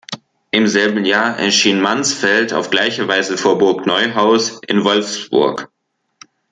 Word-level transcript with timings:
Im 0.49 0.65
selben 0.65 1.05
Jahr 1.05 1.37
erschien 1.37 1.79
Mansfeld 1.79 2.53
auf 2.55 2.71
gleiche 2.71 3.07
Weise 3.07 3.37
vor 3.37 3.59
Burg 3.59 3.85
Neuhaus 3.85 4.59
in 4.67 4.83
Wolfsburg. 4.83 5.69